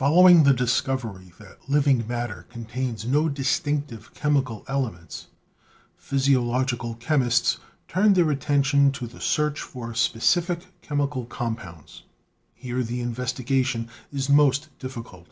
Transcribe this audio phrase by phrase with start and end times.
[0.00, 5.28] Following the discovery that living matter contains no distinctive chemical elements,
[5.96, 12.02] physiological chemists turned their attention to the search for specific chemical compounds.
[12.52, 15.28] Here the investigation is most difficult.